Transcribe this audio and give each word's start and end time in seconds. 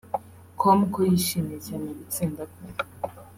com 0.59 0.79
ko 0.93 0.99
yishimiye 1.11 1.59
cyane 1.67 1.87
gutsinda 1.97 2.43
kwe 2.51 2.67